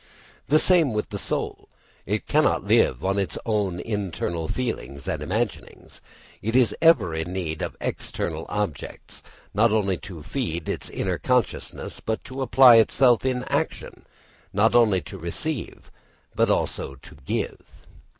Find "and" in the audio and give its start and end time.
5.07-5.21